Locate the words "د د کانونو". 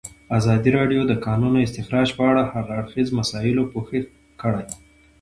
1.05-1.57